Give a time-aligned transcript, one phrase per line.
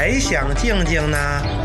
[0.00, 1.18] 还想静静呢？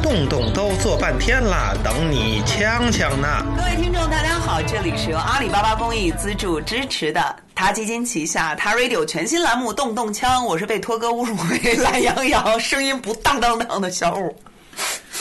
[0.03, 3.41] 动动都做半天了，等你锵锵呢。
[3.55, 14.35] 各位听众，大家好，这里是由阿里巴巴公益资助支持的他基金旗下他 Radio 全新栏目《动动枪》，我是被托哥侮辱为懒羊羊，声音不当当当的小五。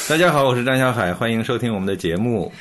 [0.09, 2.53] 大家好，我是张小海，欢迎收听我们的节目。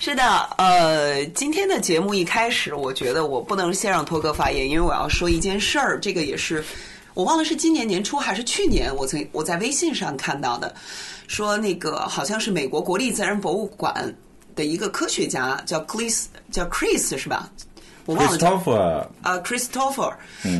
[0.00, 0.24] 是的，
[0.58, 6.00] 呃，今天的节目一开始，我觉得我不能先让托哥发言，因为我要说一件事儿。
[6.00, 6.64] 这个也是
[7.20, 10.74] 我忘了是今年年初还是去年，我曾我在微信上看到的，
[11.26, 14.14] 说那个好像是美国国立自然博物馆
[14.56, 17.50] 的一个科学家叫 Chris 叫 Chris 是吧？
[18.06, 18.56] 我忘了叫。
[18.56, 20.14] Christopher，呃，Christopher，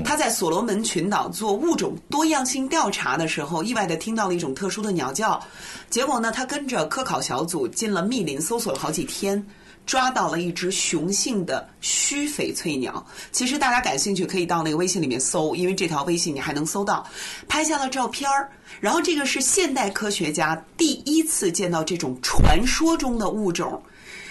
[0.04, 5.42] 他在所罗门群岛做物种多样性调查的时候，意外的听到了一种特殊的鸟叫。
[5.88, 9.42] 结果呢，他跟着科考小组进了密林搜索了好几天，
[9.90, 13.04] 抓到了一只雄性的虚翡翠鸟。
[13.32, 17.04] 其实大家感兴趣可以到那个微信里面搜，因为这条微信你还能搜到，
[17.48, 18.48] 拍下了照片儿。
[18.78, 23.82] 然后这个是现代科学家第一次见到这种传说中的物种。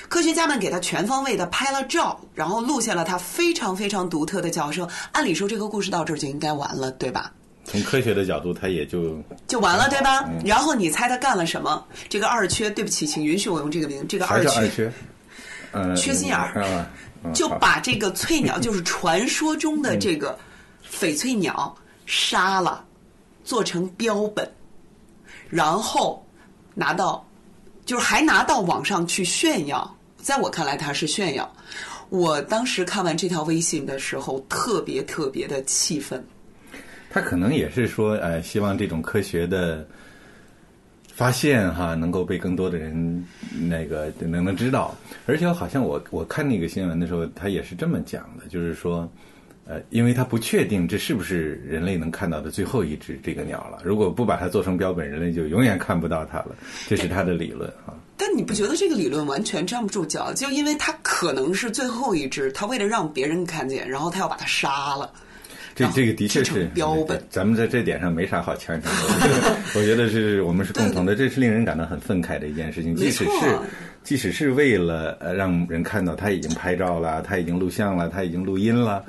[0.07, 4.89] 科学家们给他全方位的拍了照，然后录下了他非常非常独特的叫声。
[5.11, 7.33] 按理说这个故事到这儿就应该完了，对吧？
[7.65, 10.23] 从科学的角度，他也就就完了，对吧？
[10.45, 11.85] 然后你猜他干了什么？
[12.07, 14.89] 这个二缺，对不起，请允许我用这个名，这个二缺
[15.95, 16.85] 缺，心眼儿
[17.33, 20.37] 就把这个翠鸟， 就是传说中的这个
[20.89, 21.75] 翡翠鸟
[22.05, 22.85] 杀了，
[23.43, 24.49] 做成标本，
[25.49, 26.25] 然后
[26.73, 27.25] 拿到，
[27.85, 29.95] 就是还拿到网上去炫耀。
[30.17, 31.49] 在我看来，它是炫耀。
[32.09, 36.23] 我当时看完这条微信的时候，特别特别的气愤。
[37.11, 39.87] 他可能也是说，呃，希望这种科学的
[41.19, 43.25] 发现哈，能够被更多的人
[43.67, 44.95] 那个能能知道。
[45.25, 49.05] 而且好像我我看那个新闻的时候，他也是这么讲的，就是说，
[49.65, 53.81] 呃，因为他不确定这是不是人类能看到的最后一只这个鸟了。
[53.83, 56.55] 如果不把它做成标本，人类就永远看不到它了。
[56.87, 57.91] 这是他的理论啊。
[58.15, 60.31] 但你不觉得这个理论完全站不住脚？
[60.31, 65.11] 就因为它可能是最后一只，他为了让别人看见，然后他要把它杀了。
[65.75, 69.57] 这这个的确是标本咱们在这点上没啥好强求的。
[69.75, 72.95] 我觉得是我们是共同的，这是令人感到很愤慨的一件事情。
[72.95, 73.59] 即使是
[74.03, 79.03] 即使是为了呃让人看到他已经拍照了，他已经录像了，他已经录音了，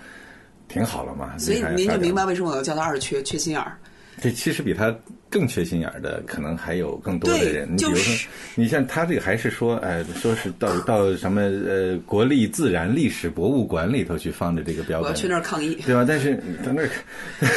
[0.68, 1.36] 挺好了嘛。
[1.38, 3.76] 所以您就明白为什么我要叫他二缺缺心眼儿。
[4.20, 4.94] 这其实比他
[5.30, 7.68] 更缺心眼儿的，可能还有更多的对人。
[7.72, 15.76] 你比如说，你像他这个还是说，哎，说是到到什么呃国立自然历史博物馆里头去放的这个标本，我要去那儿抗议。
[15.86, 16.04] 对吧？
[16.06, 16.90] 但是在那儿，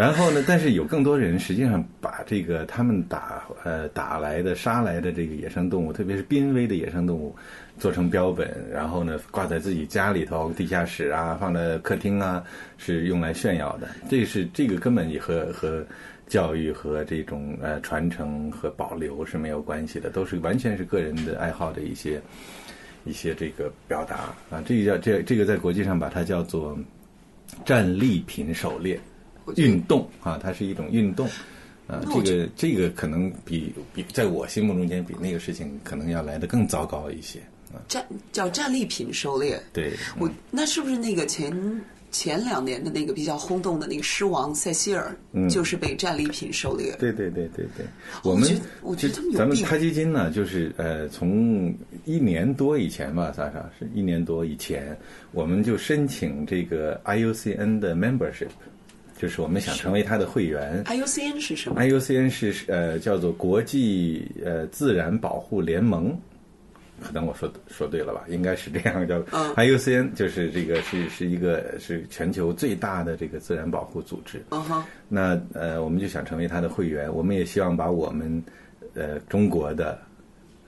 [0.00, 0.42] 然后呢？
[0.48, 7.36] 但是有更多人实际上把这个他们打呃打来的、杀来的这个野生动物，特别是濒危的野生动物，
[7.78, 12.42] 做成标本，然后呢挂在自己家里头、地下室啊，放在客厅啊，
[12.78, 13.88] 是用来炫耀的。
[14.08, 15.84] 这是这个根本也和和。
[16.30, 22.22] 教育和这种呃传承和保留是没有关系的，都是完全是个人的爱好的一些
[23.04, 26.78] 一些这个表达啊，这个叫这这个在国际上把它叫做
[27.64, 28.96] 战利品狩猎
[29.56, 31.26] 运动啊，它是一种运动
[31.86, 37.38] 啊，这个这个可能比比在我心目中间比那个事情可能要来的更糟糕一些
[37.72, 39.60] 啊，战叫战利品狩猎。
[39.72, 41.80] 对，我那是不是那个前
[42.10, 45.16] 前两年的那个比较轰动的那个狮王塞西尔，
[45.48, 46.96] 就是被战利品狩猎？
[46.98, 47.86] 对对对对对，
[48.24, 48.50] 我们
[48.82, 51.72] 我觉得他们咱们开基金呢，就是呃，从
[52.04, 54.98] 一年多以前吧，莎莎是一年多以前，
[55.30, 58.48] 我们就申请这个 IUCN 的 membership，
[59.20, 60.82] 就是我们想成为它的会员。
[60.84, 66.18] IUCN 是什么？IUCN 是呃叫做国际呃自然保护联盟，
[67.02, 68.24] 可能我说说对了吧？
[68.28, 69.18] 应该是这样叫。
[69.32, 74.42] 嗯 IUCN 就是这个是是一个是全球最大的这个自然保护组织。
[74.48, 78.42] 嗯哼，那呃，我们就想成为它的会员，我们也希望把我们
[78.94, 80.00] 呃中国的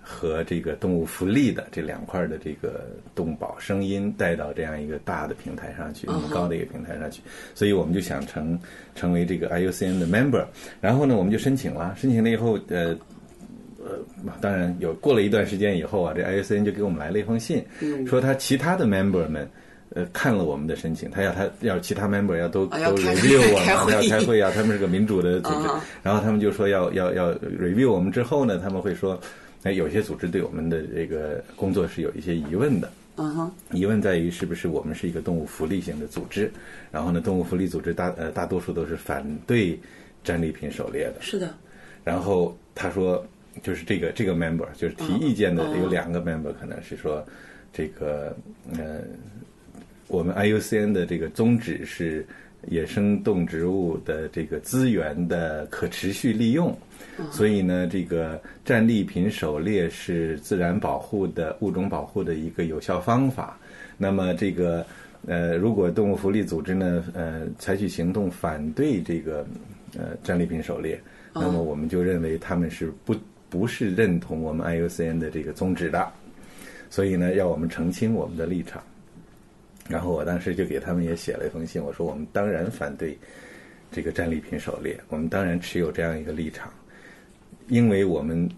[0.03, 7.23] 和这个动物福利的这两块的这个动保声音带到这样一个大的平台上去，那么高的一个平台上去，
[7.55, 8.59] 所以我们就想成
[8.95, 10.45] 成为这个 IUCN 的 member，
[10.81, 12.97] 然后呢，我们就申请了，申请了以后，呃。
[13.85, 13.99] 呃，
[14.41, 17.65] 当然有过了一段时间以后啊，这 IUCN 就给我们来了一封信，
[18.07, 19.51] 说他其他的 member 们，
[19.89, 23.59] 呃，看了我们的申请，他要他要其他 member 要都都 review 我
[23.91, 25.67] 们，要开会啊，他们是个民主的组织。
[25.69, 29.21] 嗯， 然后他们就说要要要 review 我们之后呢，他们会说，
[29.65, 36.51] 哎，有些组织对我们的这个工作是有一些疑问的，嗯哼，疑问在于是不是我们是一个动物福利型的组织，
[36.91, 39.79] 然后呢，动物福利组织大呃大多数都是反对
[40.25, 41.55] 战利品狩猎的，是的，
[42.03, 43.25] 然后他说，
[43.63, 45.81] 就是这个这个 member，就是提意见的嗯。
[45.81, 47.25] 有两个 member，可能是说，
[47.73, 48.37] 这个
[48.77, 49.01] 呃，
[50.09, 52.27] 我们 IUCN 的这个宗旨是
[52.69, 56.77] 野生动植物的这个资源的可持续利用。
[57.31, 63.59] 所以呢，这个战利品狩猎是自然保护的物种保护的一个有效方法。
[63.99, 64.85] 那么这个
[65.27, 69.47] 呃，如果动物福利组织呢呃采取行动反对这个
[69.97, 71.01] 呃战利品狩猎，
[71.35, 73.15] 那么我们就认为他们是不
[73.51, 76.11] 不是认同我们 IUCN 的这个宗旨的。
[76.89, 78.83] 所以呢，要我们澄清我们的立场。
[79.93, 83.15] 然后我当时就给他们也写了一封信，我说我们当然反对
[83.91, 86.73] 这个战利品狩猎，我们当然持有这样一个立场。
[87.69, 88.49] 因为我们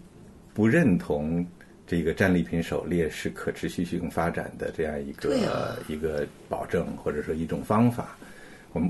[0.53, 1.45] 不认同
[1.85, 8.17] 这个战利品狩猎是可持续性发展的这样一个一个保证，或者说一种方法。
[8.71, 8.89] 我们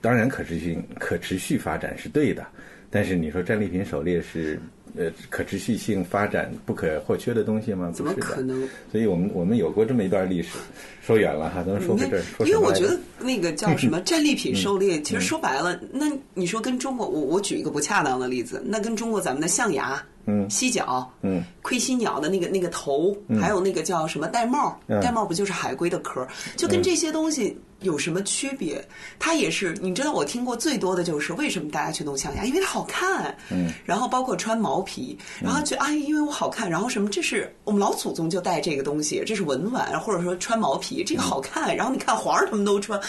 [0.00, 2.46] 当然可持续可持续发展是对的，
[2.90, 4.60] 但是你说战利品狩猎是
[4.96, 7.90] 呃可持续性发展不可或缺的东西吗？
[7.94, 8.68] 怎么可能？
[8.90, 10.58] 所以我们我们有过这么一段历史。
[11.02, 12.22] 说远了哈，咱们说回这儿。
[12.40, 20.02] 因为我觉得那个叫 什么战利品狩猎，其实说白了，那你说跟中国，我我举一个不恰当的例子，那跟中国咱们的象牙。
[20.28, 26.26] 嗯，犀角，嗯，盔犀鸟的那个那个头，还有那个叫什么玳瑁，玳瑁不就是海龟的壳？
[26.56, 28.82] 就跟这些东西有什么区别？
[29.18, 33.36] 它也是，你知道我听过最多的就是为什么大家去弄象牙，因为它好看。
[33.50, 41.76] 嗯，然后包括穿毛皮，然后就啊，因为我好看，然后什么，这是我们老祖宗就戴这个东西，这是文玩，或者说穿毛皮，这个好看。
[41.76, 43.00] 然后你看皇上他们都穿，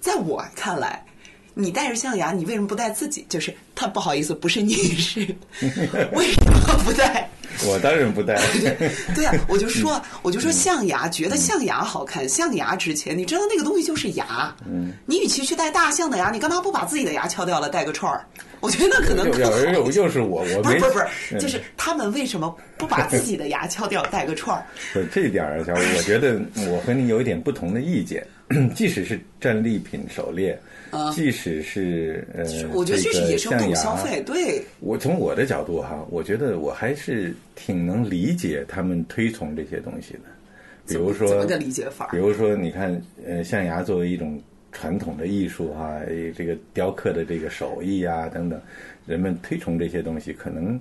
[0.00, 1.04] 在我看来。
[1.60, 3.26] 你戴着象牙，你为什么不戴自己？
[3.28, 5.26] 就是他不好意思，不是你是
[6.14, 6.57] 为什么
[6.88, 7.28] 不戴？
[7.66, 8.40] 我当然不戴。
[9.14, 13.16] 对啊，我就说，我就说象牙，觉得象牙好看，象牙值钱。
[13.16, 14.54] 你知道那个东西就是牙。
[14.66, 14.92] 嗯。
[15.04, 18.24] 你与其去戴大象的牙，你干嘛不把自己的牙敲掉了戴个串儿？
[18.60, 19.58] 我觉得那可能更好。
[19.72, 24.64] 又又是我，我没不是不是，就是他们为什么不把自己的牙敲掉戴个串儿？
[24.92, 26.40] 不是这一点儿，小我觉得
[26.70, 28.26] 我和你有一点不同的意见。
[28.74, 30.58] 即使是战利品狩猎。
[31.14, 34.22] 即使是呃，我觉得这是野生动物消费。
[34.22, 40.20] 对，我从我的角度哈，我觉得我还是挺能理解他们推崇这些东西的。
[40.86, 42.08] 比如说，怎么个理解法？
[42.10, 44.40] 比如说，你看，呃，象牙作为一种
[44.72, 46.00] 传统的艺术哈，
[46.36, 48.60] 这个雕刻的这个手艺啊等等，
[49.06, 50.80] 人们推崇这些东西，可能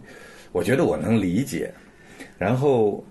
[0.51, 1.71] 我觉得我能理解。
[2.37, 3.03] 然后，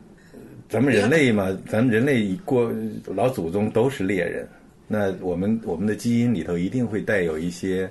[0.69, 2.73] 咱们人类嘛，咱们人类过
[3.07, 4.47] 老祖宗都是猎人。
[4.89, 7.91] 那我们我们的基因里头一定会带有一些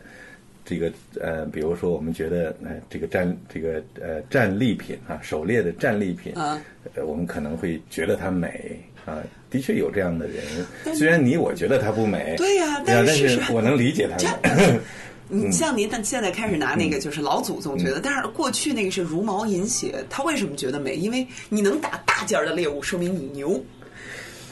[0.64, 6.62] 这个呃，比如说我们觉得呃这个战这个呃战利品啊，狩猎的战利品啊，
[6.94, 9.22] 呃，我们可能会觉得它美啊，
[9.56, 10.96] 的确有这样的人。
[10.96, 14.82] 虽然你我觉得他不美，对呀，但是我能理解他们。
[15.28, 20.96] 你像您，现在开始拿那个就是老祖宗觉得，但是过去那个是茹毛饮血，他为什么觉得美？
[20.96, 23.64] 因为你能打大件的猎物，说明你牛。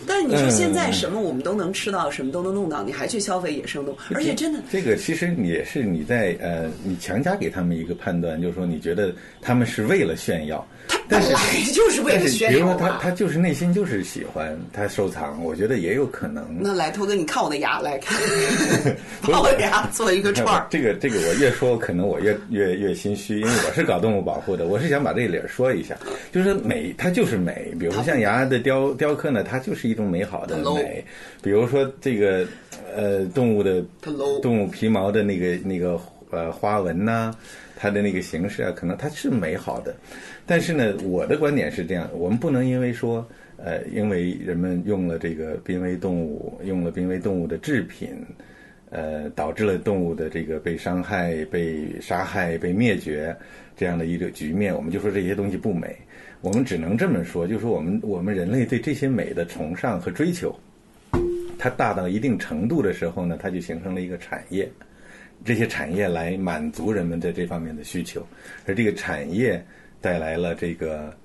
[0.06, 3.98] 但是你说现在什么我们都能吃到，什么都能弄到，你还去消费野生动物？
[4.16, 10.66] 而且真的，这个其实也是你在呃，你强加给他们一个判断，就是说你觉得他们是为了炫耀。
[10.88, 11.40] 他本来
[11.74, 12.24] 就是为了。
[12.50, 16.46] 比如说他他就是内心就是喜欢他收藏，我觉得也有可能。
[16.60, 18.20] 那来，头哥，你看我的牙来看，
[19.22, 20.68] 把我的牙做一个串儿。
[20.70, 25.96] 这个这个我越说可能我越越越心虚，因为我是搞动物保护的，我是想把这个理儿说一下，
[26.32, 27.74] 就是美，它就是美。
[27.80, 31.04] 比如说像牙的雕雕刻呢，它就是一种美好的美。
[31.42, 32.46] 比如说这个
[32.96, 33.84] 呃动物的
[34.42, 36.00] 动物皮毛的那个那个
[36.33, 37.33] 呃花纹呐，
[37.75, 39.95] 它的那个形式啊，可能它是美好的。
[40.45, 43.25] 但是呢，我的观点是这样：我们不能因为说，
[43.57, 48.09] 呃，因为人们用了这个濒危动物，用了濒危动物的制品，
[48.90, 53.35] 呃，导致了动物的这个被伤害、被杀害、被灭绝
[53.78, 55.95] 这样的一个局面，我们就说这些东西不美。
[56.42, 60.54] 我们只能这么说，就是说我们我们人类对这些美的崇尚和追求，
[61.57, 64.69] 它大到一定程度的时候呢，它就形成了一个产业，
[65.45, 68.26] 这些产业来满足人们在这方面的需求，
[68.66, 69.64] 而这个产业。
[70.04, 71.16] 带来了这个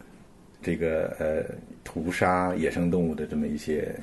[0.62, 1.52] 这个呃
[1.90, 3.94] 屠杀野生动物的这么一些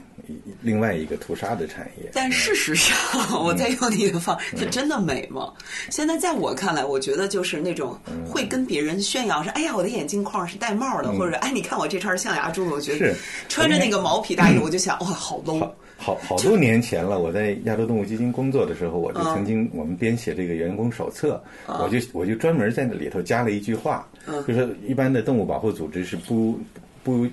[0.64, 2.10] 另外一个屠杀的产业。
[2.14, 2.98] 但事实上，
[3.44, 5.54] 我再用你的方，它真的美吗？
[5.92, 7.96] 现在在我看来，我觉得就是那种
[8.28, 13.14] 会跟别人炫耀说：“哎呀，我的眼镜框是戴帽的，或者哎，你看我这串象牙珠子。”我觉得
[13.48, 15.70] 穿着那个毛皮大衣，我就想哇，好 low。
[15.98, 24.06] 好好多年前了，我在亚洲动物基金工作的时候，我就曾经我们编写这个员工手册，我就我就专门在那里头加了一句话，
[24.48, 26.60] 就是一般的动物保护组织是不
[27.02, 27.26] 不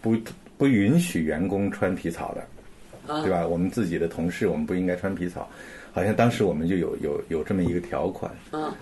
[0.00, 0.16] 不
[0.56, 3.46] 不允许员工穿皮草的，对吧？
[3.46, 5.48] 我们自己的同事我们不应该穿皮草，
[5.92, 8.30] 好像当时我们就有有有这么一个条款。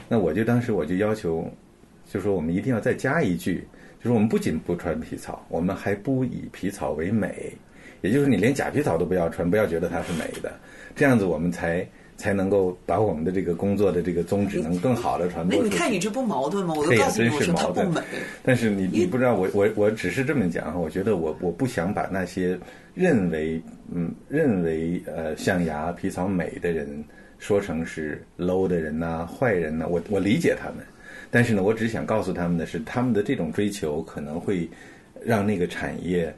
[0.08, 1.50] 那我就当时我就要求，
[2.10, 3.66] 就说我们一定要再加一句，
[4.02, 7.52] 就是我们不仅不穿皮草，我们还不以皮草为美。
[8.02, 10.52] 也就是你连假皮草都不要穿，不要觉得它是美的，
[10.94, 11.84] 这样子我们才
[12.16, 15.58] 才能够把我们的这个工作的这个宗旨能更好的传播。
[15.58, 16.74] 那你看你这不矛盾吗？
[16.76, 18.02] 我都对呀，告诉你，真我说它是矛盾不美。。
[18.42, 22.58] 但是你你不知道，我我我只是这么讲，我觉得我我不想把那些
[22.94, 23.60] 认为
[23.92, 27.04] 嗯认为呃象牙皮草美的人
[27.38, 30.76] 说成是 low 的人呐、坏人呐、我我理解他们，
[31.30, 34.66] 但是呢，我只想告诉他们的是，他们的这种追求可能会
[35.22, 36.34] 让那个产业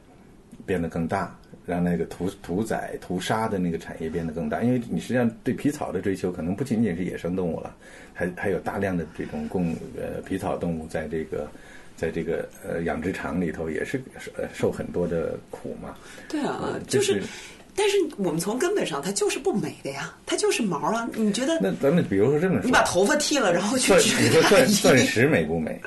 [0.65, 1.38] 变得更大。
[1.69, 7.75] 让那个屠屠宰、屠杀的那个产业变得更大，因为你实际上对皮草的追求，可能不仅仅是野生动物了，
[8.11, 11.47] 还还有大量的这种供呃皮草动物在这个
[11.95, 14.01] 在这个呃养殖场里头也是
[14.35, 15.93] 呃受很多的苦嘛。
[16.27, 17.27] 对啊嗯，就就是是，
[17.75, 21.07] 但是我们从根本上，它就是不美的呀，它就是毛啊。
[21.15, 25.79] 你觉得那咱们比如说这么说，你把头发剃了，然后去钻，织你说，钻钻石美不美，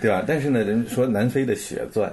[0.00, 0.24] 对吧？
[0.26, 2.12] 但是呢，人说南非的血钻，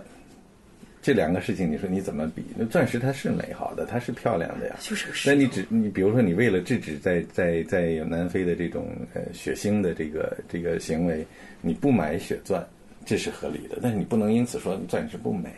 [1.06, 2.44] 这两个事情，你说你怎么比？
[2.58, 4.76] 那钻石它是美好的，它是漂亮的呀。
[4.82, 11.24] 就是个那你只你比如说，你为了制止在在在南非的这种呃血腥的这个这个行为，
[11.62, 12.68] 你不买血钻，
[13.06, 13.78] 这是合理的。
[13.84, 15.52] 但是你不能因此说钻石不美，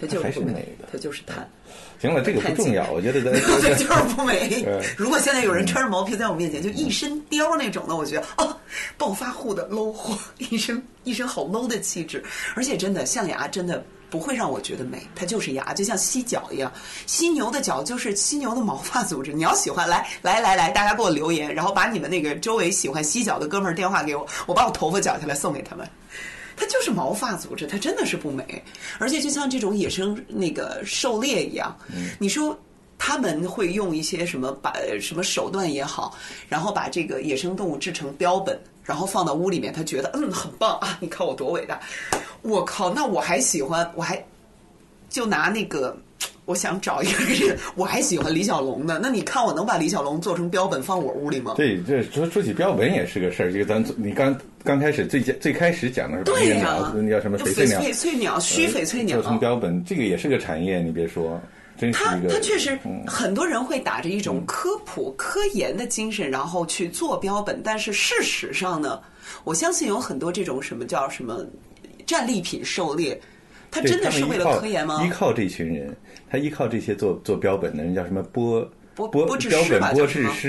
[0.00, 0.86] 它就是不美的。
[0.92, 1.44] 它就是碳。
[1.98, 4.80] 行了，这个不重要，我觉得咱对，就是不美 嗯。
[4.96, 8.56] 如果现在有人穿着毛皮在我面前，就一身貂那种的，我觉得哦，
[8.96, 12.22] 暴发户的 low 货， 一身一身好 low 的气质。
[12.54, 13.84] 而且真的象牙真的
[14.16, 16.72] 不会让我觉得美，它就是牙，就像犀角一样。
[17.04, 19.30] 犀牛的角就是犀牛的毛发组织。
[19.30, 25.86] 你要喜欢，来来来来，大家给我留言，然后把你们那个周围喜欢犀角的哥们儿电话给我，我把我头发绞下来送给他们。
[26.56, 28.64] 它就是毛发组织，它真的是不美，
[28.98, 31.76] 而且就像这种野生那个狩猎一样，
[32.18, 32.58] 你说
[32.96, 36.16] 他们会用一些什么把什么手段也好，
[36.48, 41.78] 然后把这个野生动物制成标本，然后放到屋里面，他觉得嗯很棒啊，你看我多伟大，
[42.42, 44.24] 我靠，那我还喜欢，我还
[45.08, 45.96] 就拿那个。
[46.46, 49.00] 我想找一个人，我还喜欢李小龙呢。
[49.02, 51.54] 那你看，我能把李小龙做成标本放我屋里吗？
[51.56, 53.52] 对，这说说起标本也是个事儿。
[53.52, 60.80] 这个咱你刚刚开始最最开始讲的是对呀、那叫什么翡翠鸟，翡翠鸟、须翡翠鸟做成标本，这个也是个产业。
[60.80, 61.40] 你别说，
[61.92, 62.16] 他。
[62.30, 69.00] 他确实嗯很多人会打着一种科普、科研的精神，然后去做标本，但是事实上呢，
[69.42, 71.44] 我相信有很多这种什么叫什么
[72.06, 73.20] 战利品狩猎，
[73.70, 75.10] 他真的是为了科研吗依？
[75.10, 75.94] 靠这群人，
[76.30, 78.60] 他依靠这些做做标本的人，叫什么播
[78.94, 79.74] 播播播制标师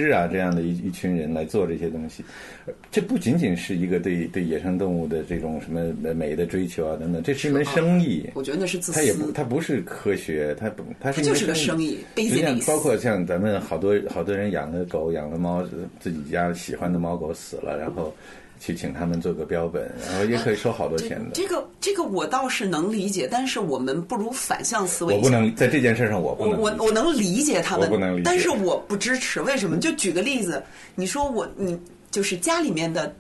[0.10, 2.24] 啊，这样的一一群人来做这些东西。
[2.66, 8.30] 呃这不仅仅是一个对对野生动物的这种什么美的追求啊等等，这是一门生意。
[8.34, 9.32] 我觉得那是自私它也不，私。
[9.32, 15.64] 它不是科学，它不，它是就是个生意实际上包括像咱们好多好多人养的狗、养的猫，
[16.00, 18.14] 自己家喜欢的猫狗死了，然后
[18.60, 21.32] 去请他们做个标本，然后也可以收好多钱的。
[21.34, 25.22] 这个这个我倒是能理解，但是我们不如反向思维我。
[25.22, 29.42] 不能在这件事上，我不能我我能理解他们，我不能理解但是我不支持。
[29.42, 29.78] 为什么？
[29.78, 30.64] 就举个例子，
[30.96, 33.14] 你说我你就是家里面的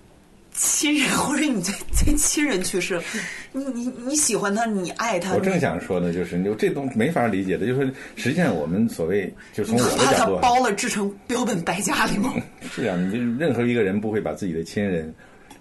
[0.54, 3.00] 亲人，或者你最最亲人去世，
[3.58, 12.34] 你你你喜欢他，你爱他，我正想说呢就是，就这东没法理解的，就是实际上我们所谓，就从我的角度啊，包了制成标本摆家里吗？
[12.72, 15.14] 是啊，你就任何一个人不会把自己的亲人、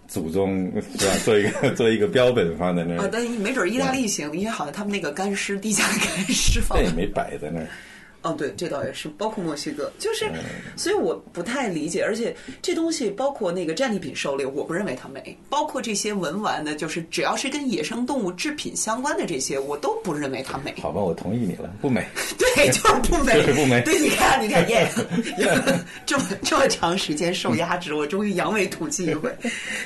[0.06, 7.66] 祖宗是吧，做一个 做一个标本放在那啊，儿，但没准意大利行，因为好像他们那个干尸地下干尸放这也没摆在那儿。
[8.22, 10.40] 哦，对，这倒也是，包括墨西哥，就是，嗯
[10.76, 20.74] 所以我不太理解，而且这东西包括那个战利品狩猎，我不认为它美，包括这些文玩的，就是只要是跟野生动物制品相关的这些，我都不认为它美。
[20.82, 22.04] 好吧，我同意你了，不美。
[22.36, 24.88] 对，就是不美， 就是不美对，你看，你看，耶，
[26.04, 29.32] 这么这么长时间受压制，我终于扬眉吐气一回，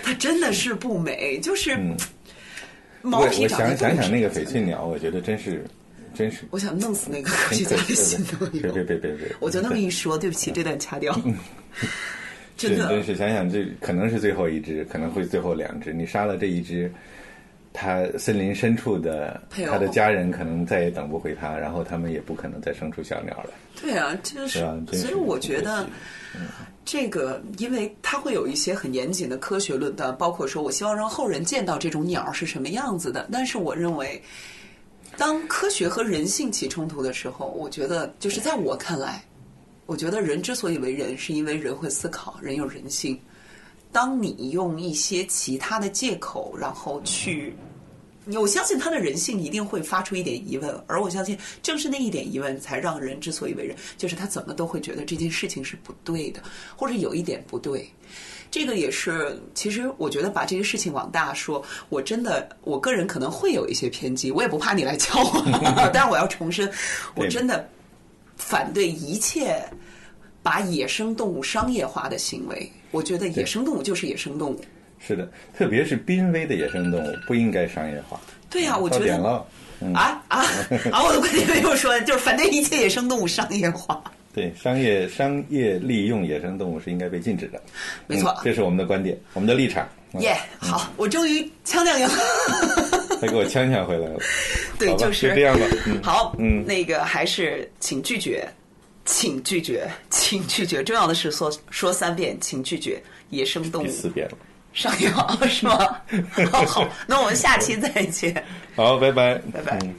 [0.03, 1.77] 它真的是不美，就是
[3.03, 5.65] 毛我我皮长得想想想那个翡翠鸟，我觉得真是
[6.15, 8.73] 真是我想弄死那个科学家的心都别有。
[8.73, 11.19] 别别别别，我就那么一说，对不起，这段掐掉。
[12.57, 15.93] 真的，是真是想想这可能是最后一只，可能会最后两只。
[15.95, 16.93] 你杀了这一只，
[17.73, 23.51] 它森林深处的它的家人可能再也等不回它，然后他们也不可能再生出小鸟来。
[23.81, 24.59] 对啊，就是
[24.93, 25.87] 所以我觉得
[26.85, 33.27] 这个，因为它会有一些很严谨的科学论断，包括说我希望让后人见到这种鸟是什么样子的。
[33.33, 34.21] 但是我认为，
[35.17, 39.23] 当科学和人性起冲突的时候，我觉得就是在我看来，
[39.87, 43.21] 我觉得人之所以为人，是因为人会思考，人有人性。
[43.93, 47.55] 当你用一些其他的借口，然后去
[48.27, 56.43] 我相信他的人性一定会发出一点疑问，而我相信正是那一点疑问，才让人之所以为人，就是他怎么都会觉得这件事情是不对的，
[56.77, 57.89] 或者有一点不对。
[58.51, 65.43] 这个也是，其实我觉得把这个事情往大说，我真的，我个人可能会有一些偏激，我也不怕你来教我，
[65.95, 66.71] 但是我要重申，
[67.15, 67.69] 我真的
[68.37, 69.65] 反对一切
[70.43, 72.71] 把野生动物商业化的行为。
[72.91, 74.61] 我觉得野生动物就是野生动物。
[75.07, 78.21] 是的，特别是濒危的野生动物不应该商业化。
[78.49, 79.45] 对呀、我觉得点了。
[79.83, 80.45] 嗯啊啊
[80.93, 81.03] 啊！
[81.03, 84.03] 我的观点没有说，就是反对一切野生动物商业化。
[84.35, 87.59] 对，商业商业利用野生动物是应该被禁止的。
[88.07, 89.89] 没错嗯这是我们的观点，我们的立场。
[90.13, 92.15] 嗯耶、好，我终于腔调赢了。
[93.21, 94.19] 他给我呛呛回来了。
[94.79, 95.67] 对，就是就这样吧。
[95.87, 98.47] 嗯，好，嗯那个还是请拒绝，
[99.07, 100.83] 请拒绝，请拒绝。
[100.83, 104.37] 重要的是说说三遍，请拒绝野生动物第四遍了。
[104.73, 105.77] 商业化，是吗？
[106.53, 108.45] 好 好，那我们下期再见。
[108.77, 109.35] 好，拜拜。
[109.53, 109.95] 拜拜嗯